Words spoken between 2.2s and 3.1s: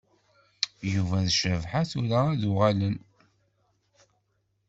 ad uɣalen.